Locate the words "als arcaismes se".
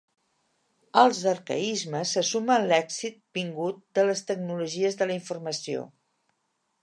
1.01-2.23